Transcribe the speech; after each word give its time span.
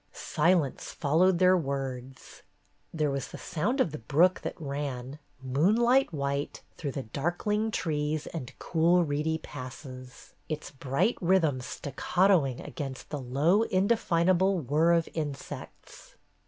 Silence 0.13 0.91
followed 0.91 1.37
their 1.37 1.55
words. 1.55 2.41
There 2.91 3.11
was 3.11 3.27
the. 3.27 3.37
sound 3.37 3.79
of 3.79 3.91
the 3.91 3.99
brook 3.99 4.41
that 4.41 4.59
ran, 4.59 5.19
moonlight 5.43 6.11
white, 6.11 6.63
through 6.75 6.93
the 6.93 7.03
darkling 7.03 7.69
trees 7.69 8.25
and 8.25 8.51
cool 8.57 9.03
reedy 9.03 9.37
passes, 9.37 10.33
its 10.49 10.71
bright 10.71 11.19
rhythm 11.21 11.59
staccatoing 11.59 12.61
against 12.65 13.11
the 13.11 13.21
low 13.21 13.61
indefinable 13.61 14.57
whir 14.57 14.91
of 14.93 15.07
insects. 15.13 16.15